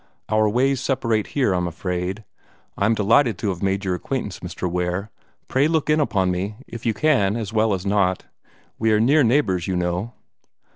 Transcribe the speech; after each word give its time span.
Our 0.29 0.49
ways 0.49 0.81
separate 0.81 1.27
here, 1.37 1.53
I'm 1.53 1.67
afraid. 1.67 2.23
I 2.75 2.87
am 2.87 2.95
delighted 2.95 3.37
to 3.37 3.49
have 3.49 3.61
made 3.61 3.85
your 3.85 3.93
acquaintance, 3.93 4.39
Mr. 4.39 4.67
Ware. 4.67 5.11
Pray 5.47 5.67
look 5.67 5.91
in 5.91 5.99
upon 5.99 6.31
me, 6.31 6.55
if 6.65 6.87
you 6.87 6.93
can 6.95 7.35
as 7.37 7.53
well 7.53 7.71
as 7.71 7.85
not. 7.85 8.25
We 8.79 8.91
are 8.93 8.99
near 8.99 9.23
neighbors, 9.23 9.67
you 9.67 9.75
know." 9.75 10.13